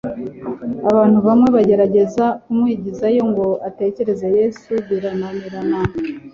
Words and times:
Abantu 0.91 1.17
bamwe 1.27 1.47
bagerageza 1.55 2.25
kumwigizayo 2.43 3.21
ngo 3.31 3.47
ategera 3.67 4.25
Yesu, 4.37 4.71
birananirana. 4.87 5.79